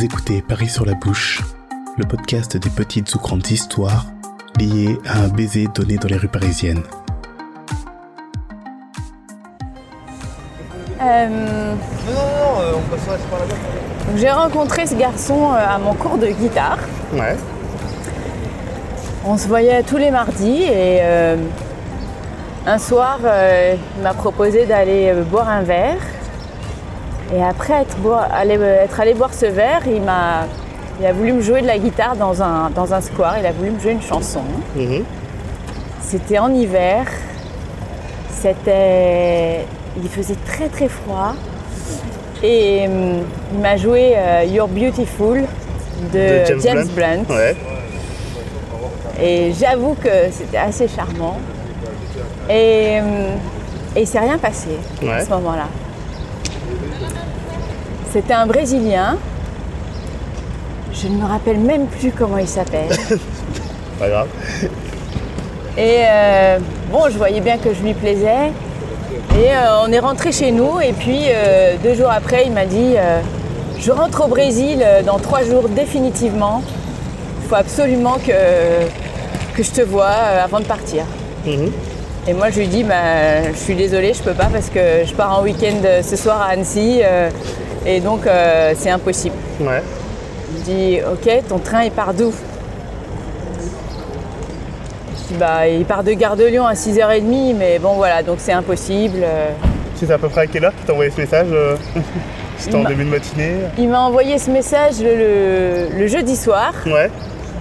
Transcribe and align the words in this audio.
Vous 0.00 0.06
écoutez 0.06 0.40
Paris 0.40 0.70
sur 0.70 0.86
la 0.86 0.94
bouche, 0.94 1.42
le 1.98 2.06
podcast 2.06 2.56
des 2.56 2.70
petites 2.70 3.14
ou 3.14 3.18
grandes 3.18 3.46
histoires 3.50 4.06
liées 4.58 4.98
à 5.06 5.18
un 5.18 5.28
baiser 5.28 5.68
donné 5.74 5.98
dans 5.98 6.08
les 6.08 6.16
rues 6.16 6.26
parisiennes. 6.26 6.82
Euh, 11.02 11.28
Non, 11.28 12.14
non, 12.14 12.72
non, 12.72 12.78
on 12.78 12.90
passera 12.90 13.18
par 13.30 13.40
là-bas. 13.40 13.54
donc 14.06 14.16
J'ai 14.16 14.30
rencontré 14.30 14.86
ce 14.86 14.94
garçon 14.94 15.52
euh, 15.52 15.56
à 15.68 15.76
mon 15.76 15.92
cours 15.92 16.16
de 16.16 16.28
guitare. 16.28 16.78
Ouais. 17.12 17.36
On 19.26 19.36
se 19.36 19.48
voyait 19.48 19.82
tous 19.82 19.98
les 19.98 20.10
mardis 20.10 20.62
et 20.62 21.00
euh, 21.02 21.36
un 22.66 22.78
soir, 22.78 23.18
euh, 23.22 23.74
il 23.98 24.02
m'a 24.02 24.14
proposé 24.14 24.64
d'aller 24.64 25.12
boire 25.30 25.50
un 25.50 25.60
verre. 25.60 26.00
Et 27.34 27.42
après 27.42 27.82
être, 27.82 27.96
boire- 27.98 28.28
aller- 28.32 28.56
euh, 28.58 28.84
être 28.84 28.98
allé 29.00 29.14
boire 29.14 29.32
ce 29.32 29.46
verre, 29.46 29.82
il 29.86 30.02
m'a, 30.02 30.46
il 31.00 31.06
a 31.06 31.12
voulu 31.12 31.32
me 31.32 31.40
jouer 31.40 31.62
de 31.62 31.66
la 31.66 31.78
guitare 31.78 32.16
dans 32.16 32.42
un, 32.42 32.70
dans 32.70 32.92
un 32.92 33.00
square. 33.00 33.36
Il 33.38 33.46
a 33.46 33.52
voulu 33.52 33.70
me 33.70 33.78
jouer 33.80 33.92
une 33.92 34.02
chanson. 34.02 34.42
Mhm. 34.76 35.04
C'était 36.02 36.38
en 36.38 36.52
hiver. 36.52 37.04
C'était. 38.32 39.64
Il 40.02 40.08
faisait 40.08 40.36
très 40.46 40.68
très 40.68 40.88
froid. 40.88 41.34
Et 42.42 42.86
hum, 42.88 43.22
il 43.52 43.60
m'a 43.60 43.76
joué 43.76 44.14
euh, 44.16 44.44
You're 44.44 44.68
Beautiful 44.68 45.44
de, 46.12 46.54
De 46.54 46.60
James, 46.60 46.86
Blunt. 46.94 47.24
Ouais. 47.28 47.54
Et 49.22 49.52
j'avoue 49.52 49.94
que 50.02 50.08
c'était 50.32 50.56
assez 50.56 50.88
charmant. 50.88 51.36
Et, 52.48 52.98
hum, 53.00 53.06
et 53.94 54.00
il 54.02 54.06
s'est 54.06 54.18
rien 54.20 54.38
passé 54.38 54.70
à 55.08 55.24
ce 55.24 55.30
moment-là. 55.30 55.66
C'était 58.12 58.34
un 58.34 58.46
Brésilien. 58.46 59.18
Je 60.92 61.06
ne 61.06 61.16
me 61.16 61.24
rappelle 61.24 61.58
même 61.58 61.86
plus 61.86 62.10
comment 62.10 62.38
il 62.38 62.48
s'appelle. 62.48 62.88
Pas 64.00 64.08
grave. 64.08 64.28
Et 65.78 65.98
euh, 66.08 66.58
bon, 66.90 67.04
je 67.08 67.16
voyais 67.16 67.40
bien 67.40 67.56
que 67.58 67.72
je 67.72 67.80
lui 67.80 67.94
plaisais. 67.94 68.50
Et 69.38 69.52
euh, 69.52 69.84
on 69.86 69.92
est 69.92 70.00
rentré 70.00 70.32
chez 70.32 70.50
nous. 70.50 70.80
Et 70.80 70.92
puis 70.92 71.20
euh, 71.28 71.76
deux 71.84 71.94
jours 71.94 72.10
après, 72.10 72.46
il 72.46 72.52
m'a 72.52 72.66
dit 72.66 72.94
Je 73.78 73.92
rentre 73.92 74.24
au 74.24 74.28
Brésil 74.28 74.84
dans 75.06 75.18
trois 75.20 75.44
jours 75.44 75.68
définitivement. 75.68 76.64
Il 77.42 77.48
faut 77.48 77.54
absolument 77.54 78.18
que, 78.18 79.56
que 79.56 79.62
je 79.62 79.70
te 79.70 79.82
vois 79.82 80.08
avant 80.08 80.58
de 80.58 80.64
partir. 80.64 81.04
Mhm. 81.46 81.70
Et 82.26 82.34
moi, 82.34 82.50
je 82.50 82.58
lui 82.58 82.66
dis 82.66 82.82
bah, 82.82 83.52
Je 83.52 83.56
suis 83.56 83.76
désolée, 83.76 84.14
je 84.14 84.22
peux 84.22 84.34
pas 84.34 84.48
parce 84.52 84.68
que 84.68 85.04
je 85.06 85.14
pars 85.14 85.38
en 85.38 85.42
week-end 85.44 86.02
ce 86.02 86.16
soir 86.16 86.42
à 86.42 86.46
Annecy. 86.52 87.02
Euh, 87.86 87.88
et 87.88 88.00
donc, 88.00 88.26
euh, 88.26 88.72
c'est 88.76 88.90
impossible. 88.90 89.34
Ouais. 89.60 89.82
Il 90.56 90.62
dit 90.62 90.98
Ok, 91.12 91.30
ton 91.48 91.58
train 91.58 91.84
il 91.84 91.90
part 91.90 92.12
d'où? 92.14 92.32
Je 95.16 95.32
dis 95.34 95.38
Bah, 95.38 95.66
il 95.68 95.84
part 95.84 96.02
de 96.04 96.12
Gare 96.12 96.36
de 96.36 96.44
Lyon 96.44 96.66
à 96.66 96.74
6h30, 96.74 97.54
mais 97.56 97.78
bon 97.78 97.94
voilà, 97.94 98.22
donc 98.22 98.36
c'est 98.40 98.52
impossible. 98.52 99.18
Euh, 99.22 99.50
Tu 99.98 100.06
sais 100.06 100.12
à 100.12 100.18
peu 100.18 100.28
près 100.28 100.42
à 100.42 100.46
quelle 100.46 100.64
heure 100.64 100.72
que 100.72 100.86
t'as 100.86 100.92
envoyé 100.92 101.10
ce 101.10 101.20
message 101.20 101.46
euh 101.52 101.76
C'était 102.58 102.74
en 102.74 102.78
Il 102.80 102.82
m'a- 102.82 102.88
début 102.90 103.04
de 103.04 103.10
matinée? 103.10 103.52
Il 103.78 103.88
m'a 103.88 104.00
envoyé 104.00 104.38
ce 104.38 104.50
message 104.50 105.00
le, 105.00 105.14
le- 105.16 105.88
le 105.98 106.06
jeudi 106.08 106.36
soir, 106.36 106.72
Ouais. 106.86 107.10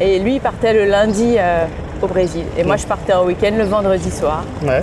et 0.00 0.18
lui 0.18 0.34
il 0.36 0.40
partait 0.40 0.72
le 0.72 0.86
lundi 0.86 1.36
euh, 1.38 1.64
au 2.02 2.06
Brésil. 2.08 2.44
Et 2.56 2.64
moi 2.64 2.76
je 2.76 2.84
partais 2.86 3.12
en 3.12 3.24
week-end 3.24 3.52
le 3.56 3.64
vendredi 3.64 4.10
soir. 4.10 4.42
Ouais. 4.64 4.80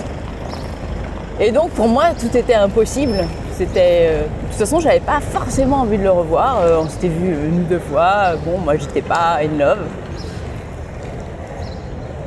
Et 1.38 1.50
donc 1.50 1.70
pour 1.70 1.88
moi 1.88 2.04
tout 2.18 2.34
était 2.36 2.54
impossible. 2.54 3.18
C'était. 3.58 4.08
euh, 4.10 4.22
toute 4.56 4.66
façon, 4.66 4.80
j'avais 4.80 5.00
pas 5.00 5.20
forcément 5.20 5.82
envie 5.82 5.98
de 5.98 6.02
le 6.02 6.10
revoir. 6.10 6.60
Euh, 6.60 6.78
on 6.80 6.88
s'était 6.88 7.08
vu 7.08 7.28
une 7.28 7.60
ou 7.60 7.64
deux 7.64 7.78
fois. 7.78 8.36
Bon, 8.42 8.56
moi 8.56 8.76
j'étais 8.76 9.02
pas 9.02 9.40
in 9.42 9.58
love. 9.58 9.84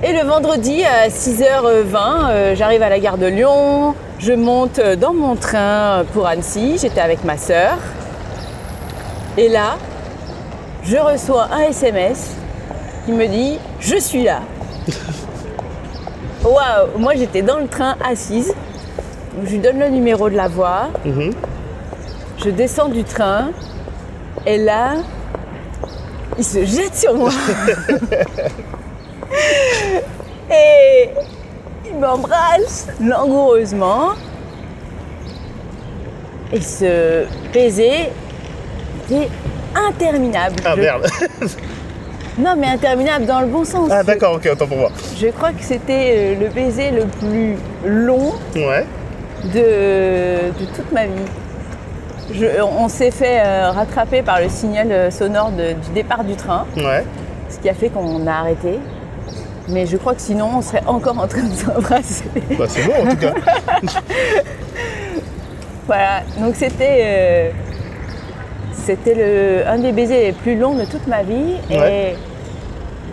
Et 0.03 0.13
le 0.13 0.27
vendredi 0.27 0.83
à 0.83 1.09
6h20, 1.09 2.29
euh, 2.29 2.55
j'arrive 2.55 2.83
à 2.83 2.89
la 2.89 2.99
gare 2.99 3.17
de 3.17 3.25
Lyon. 3.25 3.95
Je 4.19 4.33
monte 4.33 4.79
dans 4.79 5.13
mon 5.13 5.35
train 5.35 6.03
pour 6.13 6.27
Annecy. 6.27 6.77
J'étais 6.79 7.01
avec 7.01 7.23
ma 7.23 7.35
sœur. 7.35 7.77
Et 9.35 9.49
là, 9.49 9.77
je 10.83 10.97
reçois 10.97 11.47
un 11.51 11.61
SMS 11.69 12.35
qui 13.05 13.11
me 13.11 13.25
dit 13.25 13.57
Je 13.79 13.97
suis 13.97 14.23
là. 14.23 14.41
Waouh 16.43 16.99
Moi 16.99 17.13
j'étais 17.15 17.41
dans 17.41 17.57
le 17.57 17.67
train 17.67 17.95
assise. 18.07 18.53
Je 19.43 19.49
lui 19.49 19.57
donne 19.57 19.79
le 19.79 19.89
numéro 19.89 20.29
de 20.29 20.35
la 20.35 20.47
voie. 20.47 20.89
Mhm. 21.05 21.33
Je 22.43 22.49
descends 22.49 22.89
du 22.89 23.03
train. 23.03 23.49
Et 24.45 24.57
là, 24.57 24.93
il 26.37 26.43
se 26.43 26.63
jette 26.65 26.95
sur 26.95 27.13
moi. 27.15 27.31
et 30.51 31.09
il 31.89 31.97
m'embrasse 31.99 32.87
langoureusement. 33.01 34.09
Et 36.51 36.61
ce 36.61 37.25
baiser 37.53 38.09
était 39.05 39.29
interminable. 39.75 40.55
Ah 40.65 40.73
Je- 40.75 40.81
merde. 40.81 41.07
Non, 42.37 42.55
mais 42.57 42.67
interminable 42.67 43.25
dans 43.25 43.41
le 43.41 43.47
bon 43.47 43.65
sens. 43.65 43.89
Ah 43.91 44.01
d'accord, 44.01 44.35
ok, 44.35 44.47
autant 44.53 44.65
pour 44.65 44.77
moi. 44.77 44.91
Je 45.19 45.27
crois 45.27 45.51
que 45.51 45.61
c'était 45.61 46.13
euh, 46.37 46.39
le 46.39 46.47
baiser 46.47 46.89
le 46.91 47.03
plus 47.05 47.57
long 47.83 48.31
Ouais. 48.55 48.85
de, 49.43 50.49
de 50.57 50.65
toute 50.73 50.89
ma 50.93 51.05
vie. 51.05 51.11
Je- 52.33 52.61
on 52.61 52.87
s'est 52.89 53.11
fait 53.11 53.41
euh, 53.45 53.71
rattraper 53.71 54.21
par 54.21 54.39
le 54.39 54.49
signal 54.49 54.91
euh, 54.91 55.11
sonore 55.11 55.51
de- 55.51 55.73
du 55.73 55.89
départ 55.93 56.23
du 56.23 56.35
train, 56.35 56.65
Ouais. 56.77 57.03
ce 57.49 57.57
qui 57.59 57.69
a 57.69 57.73
fait 57.73 57.89
qu'on 57.89 58.25
a 58.27 58.31
arrêté. 58.33 58.79
Mais 59.67 59.85
je 59.85 59.97
crois 59.97 60.15
que 60.15 60.21
sinon, 60.21 60.49
on 60.57 60.61
serait 60.61 60.83
encore 60.87 61.17
en 61.19 61.27
train 61.27 61.43
de 61.43 61.53
s'embrasser. 61.53 62.23
Bah 62.57 62.65
c'est 62.67 62.83
bon 62.83 62.93
en 63.05 63.09
tout 63.11 63.17
cas. 63.17 63.33
voilà, 65.87 66.21
donc 66.39 66.55
c'était 66.55 66.99
euh, 67.01 67.49
c'était 68.73 69.13
le- 69.15 69.67
un 69.67 69.77
des 69.79 69.91
baisers 69.91 70.23
les 70.23 70.31
plus 70.31 70.57
longs 70.57 70.75
de 70.75 70.85
toute 70.85 71.07
ma 71.07 71.23
vie 71.23 71.55
Ouais. 71.69 72.15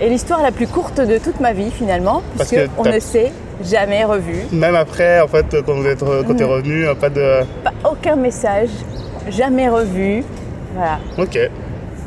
et, 0.00 0.05
et 0.06 0.09
l'histoire 0.09 0.43
la 0.43 0.53
plus 0.53 0.66
courte 0.66 1.00
de 1.00 1.19
toute 1.19 1.41
ma 1.41 1.53
vie 1.53 1.71
finalement, 1.71 2.22
Parce 2.37 2.50
puisque 2.50 2.65
que 2.66 2.71
on 2.78 2.82
t'as- 2.82 2.93
ne 2.93 3.00
s'est 3.00 3.32
jamais 3.65 4.05
revu. 4.05 4.44
Même 4.53 4.75
après, 4.76 5.21
en 5.21 5.28
fait, 5.28 5.47
quand 5.65 5.75
vous 5.75 5.87
êtes 5.87 6.00
quand 6.00 6.06
Mm. 6.41 6.43
revenu, 6.44 6.87
pas 7.00 7.09
de. 7.10 7.41
Pas 7.65 7.72
aucun 7.91 8.16
message, 8.16 8.69
jamais 9.28 9.69
revu. 9.69 10.25
Voilà. 10.75 10.98
Ok. 11.19 11.38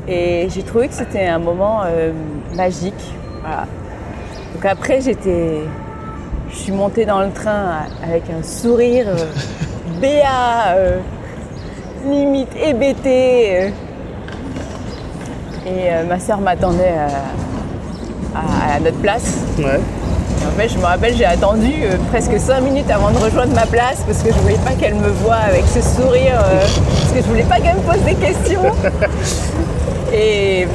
Et 0.07 0.47
j'ai 0.50 0.63
trouvé 0.63 0.88
que 0.88 0.94
c'était 0.94 1.25
un 1.25 1.40
moment 1.40 1.81
euh, 1.85 2.12
magique. 2.56 2.94
Voilà. 3.41 3.66
Donc 4.53 4.66
après, 4.66 5.02
j'étais. 5.02 5.59
Je 6.52 6.56
suis 6.56 6.72
montée 6.72 7.06
dans 7.06 7.22
le 7.22 7.30
train 7.31 7.81
avec 8.03 8.24
un 8.30 8.41
sourire 8.44 9.06
euh, 9.07 9.25
béat, 10.02 10.74
euh, 10.75 11.00
limite 12.07 12.50
hébété. 12.56 13.57
euh. 13.66 13.69
Et 15.68 15.91
euh, 15.94 16.03
ma 16.07 16.19
soeur 16.19 16.40
m'attendait 16.41 16.94
à, 18.36 18.75
à 18.75 18.80
notre 18.80 18.97
place. 18.97 19.38
Ouais. 19.59 19.80
En 20.48 20.52
fait, 20.62 20.70
je 20.70 20.78
me 20.78 20.86
rappelle, 20.86 21.16
j'ai 21.16 21.26
attendu 21.26 21.72
euh, 21.84 21.98
presque 22.10 22.38
5 22.40 22.62
minutes 22.62 22.90
avant 22.90 23.12
de 23.12 23.18
rejoindre 23.18 23.54
ma 23.54 23.66
place 23.66 24.04
parce 24.06 24.22
que 24.24 24.30
je 24.30 24.40
voulais 24.40 24.58
pas 24.64 24.72
qu'elle 24.72 24.96
me 24.96 25.10
voie 25.10 25.36
avec 25.36 25.64
ce 25.68 25.82
sourire, 25.82 26.40
euh, 26.44 26.62
parce 26.62 27.12
que 27.14 27.18
je 27.22 27.28
voulais 27.28 27.44
pas 27.44 27.60
qu'elle 27.60 27.76
me 27.76 27.82
pose 27.82 28.02
des 28.06 28.16
questions. 28.16 28.64
Et 30.14 30.64
euh, 30.64 30.68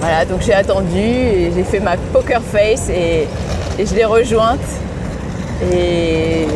voilà, 0.00 0.24
donc 0.24 0.40
j'ai 0.42 0.54
attendu 0.54 0.98
et 0.98 1.52
j'ai 1.54 1.62
fait 1.64 1.80
ma 1.80 1.96
poker 2.12 2.40
face 2.42 2.88
et, 2.88 3.26
et 3.78 3.86
je 3.86 3.94
l'ai 3.94 4.04
rejointe. 4.04 4.58
Et 5.72 6.46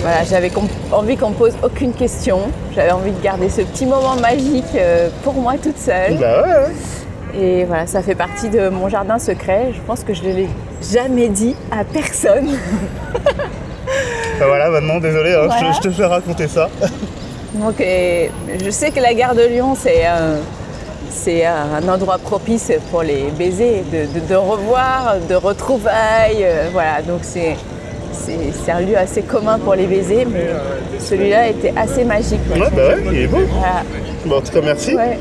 voilà, 0.00 0.24
j'avais 0.28 0.50
envie 0.92 1.16
qu'on 1.16 1.30
me 1.30 1.34
pose 1.34 1.54
aucune 1.62 1.92
question. 1.92 2.40
J'avais 2.74 2.90
envie 2.92 3.10
de 3.12 3.20
garder 3.22 3.48
ce 3.48 3.62
petit 3.62 3.86
moment 3.86 4.16
magique 4.16 4.76
pour 5.22 5.34
moi 5.34 5.54
toute 5.62 5.78
seule. 5.78 6.16
Bah 6.18 6.42
ouais. 6.42 6.72
Et 7.36 7.64
voilà, 7.64 7.86
ça 7.86 8.00
fait 8.02 8.14
partie 8.14 8.48
de 8.48 8.68
mon 8.68 8.88
jardin 8.88 9.18
secret. 9.18 9.68
Je 9.74 9.80
pense 9.86 10.04
que 10.04 10.14
je 10.14 10.22
ne 10.22 10.32
l'ai 10.32 10.48
jamais 10.92 11.28
dit 11.28 11.56
à 11.70 11.84
personne. 11.84 12.48
Bah 14.38 14.46
voilà, 14.48 14.68
maintenant, 14.68 14.98
désolé, 14.98 15.32
hein, 15.32 15.42
je 15.44 15.48
te- 15.48 15.58
Voilà. 15.58 15.72
je, 15.72 15.80
te 15.80 15.90
fais 15.90 16.04
raconter 16.06 16.48
ça. 16.48 16.68
Donc, 17.54 17.80
euh, 17.80 18.26
je 18.64 18.70
sais 18.70 18.90
que 18.90 18.98
la 18.98 19.14
gare 19.14 19.34
de 19.36 19.42
Lyon, 19.42 19.76
c'est 19.78 20.04
un, 20.06 20.38
c'est 21.08 21.44
un 21.46 21.86
endroit 21.88 22.18
propice 22.18 22.72
pour 22.90 23.02
les 23.04 23.26
baisers, 23.38 23.84
de, 23.92 24.12
de- 24.20 24.26
de 24.26 24.34
revoir, 24.34 25.16
de 25.28 25.34
retrouvailles. 25.36 26.42
euh, 26.42 26.68
voilà, 26.72 27.00
donc 27.06 27.20
c'est, 27.22 27.54
un 28.72 28.80
lieu 28.80 28.96
assez 28.96 29.22
commun 29.22 29.58
pour 29.60 29.74
les 29.76 29.86
baisers, 29.86 30.26
mais 30.28 30.46
celui-là 30.98 31.48
était 31.48 31.72
assez 31.76 32.02
magique. 32.04 32.40
ouais. 32.52 32.60
Ouais, 32.60 32.70
bah 32.74 32.88
ouais, 32.88 33.02
il 33.12 33.18
est 33.20 33.26
beau. 33.28 33.38
Voilà. 33.50 33.82
Bon, 34.26 34.38
en 34.38 34.40
tout 34.40 34.52
cas, 34.52 34.62
merci. 34.62 34.96
Ouais. 34.96 35.16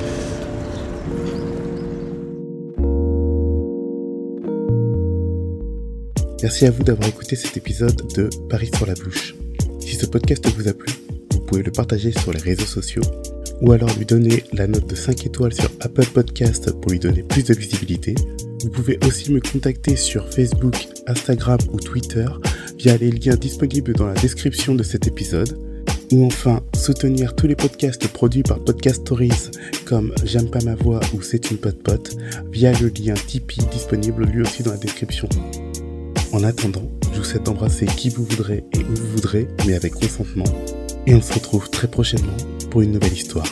Merci 6.43 6.65
à 6.65 6.71
vous 6.71 6.83
d'avoir 6.83 7.07
écouté 7.07 7.37
cet 7.37 7.55
épisode 7.55 8.01
de 8.17 8.29
Paris 8.49 8.69
sur 8.75 8.85
la 8.85 8.95
bouche. 8.95 9.33
Si 9.79 9.95
ce 9.95 10.05
podcast 10.05 10.45
vous 10.57 10.67
a 10.67 10.73
plu, 10.73 10.93
vous 11.31 11.39
pouvez 11.39 11.63
le 11.63 11.71
partager 11.71 12.11
sur 12.11 12.33
les 12.33 12.39
réseaux 12.39 12.65
sociaux 12.65 13.01
ou 13.61 13.71
alors 13.71 13.89
lui 13.97 14.05
donner 14.05 14.43
la 14.51 14.67
note 14.67 14.85
de 14.85 14.93
5 14.93 15.25
étoiles 15.25 15.53
sur 15.53 15.69
Apple 15.79 16.05
Podcast 16.07 16.69
pour 16.81 16.91
lui 16.91 16.99
donner 16.99 17.23
plus 17.23 17.45
de 17.45 17.53
visibilité. 17.53 18.13
Vous 18.61 18.69
pouvez 18.69 18.99
aussi 19.07 19.31
me 19.31 19.39
contacter 19.39 19.95
sur 19.95 20.27
Facebook, 20.33 20.75
Instagram 21.07 21.59
ou 21.71 21.79
Twitter 21.79 22.27
via 22.77 22.97
les 22.97 23.11
liens 23.11 23.37
disponibles 23.37 23.93
dans 23.93 24.07
la 24.07 24.15
description 24.15 24.75
de 24.75 24.83
cet 24.83 25.07
épisode. 25.07 25.57
Ou 26.11 26.25
enfin, 26.25 26.61
soutenir 26.75 27.37
tous 27.37 27.47
les 27.47 27.55
podcasts 27.55 28.09
produits 28.09 28.43
par 28.43 28.59
Podcast 28.59 28.99
Stories 29.03 29.49
comme 29.85 30.13
J'aime 30.25 30.49
pas 30.49 30.61
ma 30.65 30.75
voix 30.75 30.99
ou 31.13 31.21
C'est 31.21 31.51
une 31.51 31.57
pote 31.57 31.81
pote 31.81 32.17
via 32.51 32.73
le 32.73 32.89
lien 32.89 33.13
Tipeee 33.13 33.65
disponible 33.71 34.25
lui 34.25 34.41
aussi 34.41 34.61
dans 34.61 34.71
la 34.71 34.77
description. 34.77 35.29
En 36.33 36.43
attendant, 36.43 36.81
je 37.13 37.19
vous 37.19 37.23
souhaite 37.23 37.43
d'embrasser 37.43 37.85
qui 37.85 38.09
vous 38.09 38.25
voudrez 38.25 38.63
et 38.73 38.79
où 38.79 38.95
vous 38.95 39.07
voudrez, 39.11 39.47
mais 39.67 39.75
avec 39.75 39.93
consentement. 39.93 40.45
Et 41.05 41.13
on 41.13 41.21
se 41.21 41.31
retrouve 41.31 41.69
très 41.69 41.87
prochainement 41.87 42.35
pour 42.71 42.81
une 42.81 42.93
nouvelle 42.93 43.13
histoire. 43.13 43.45